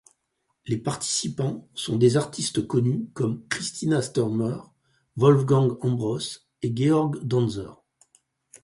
[0.65, 4.57] Les participants sont des artistes connus comme Christina Stürmer,
[5.15, 7.83] Wolfgang Ambros et Georg Danzer.